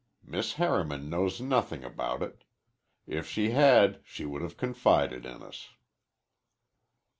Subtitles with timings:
[0.23, 2.43] Miss Harriman knows nothing about it.
[3.05, 5.69] If she had she would have confided in us."